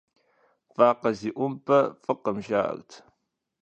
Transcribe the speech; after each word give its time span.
Вакъэм 0.75 1.13
зиӀубмэ, 1.19 1.79
фӀыкъым, 2.03 2.37
жаӀэрт. 2.45 2.89